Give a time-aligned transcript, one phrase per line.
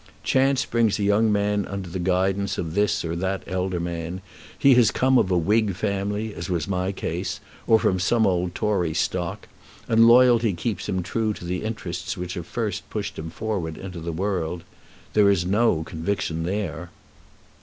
[0.23, 4.23] Chance brings a young man under the guidance of this or that elder man.
[4.57, 8.55] He has come of a Whig family, as was my case, or from some old
[8.55, 9.47] Tory stock;
[9.87, 13.99] and loyalty keeps him true to the interests which have first pushed him forward into
[13.99, 14.63] the world.
[15.13, 16.89] There is no conviction there."